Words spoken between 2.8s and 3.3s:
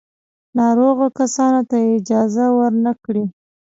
نه کړي.